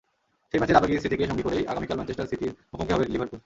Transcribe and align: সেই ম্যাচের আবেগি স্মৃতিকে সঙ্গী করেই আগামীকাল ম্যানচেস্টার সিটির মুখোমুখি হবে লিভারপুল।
সেই 0.49 0.59
ম্যাচের 0.59 0.77
আবেগি 0.79 0.99
স্মৃতিকে 1.01 1.29
সঙ্গী 1.29 1.43
করেই 1.45 1.67
আগামীকাল 1.71 1.97
ম্যানচেস্টার 1.97 2.29
সিটির 2.31 2.57
মুখোমুখি 2.71 2.93
হবে 2.95 3.05
লিভারপুল। 3.13 3.39